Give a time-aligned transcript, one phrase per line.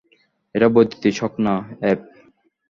[0.55, 1.99] এটা বৈদ্যুতিক শক না, অ্যাব।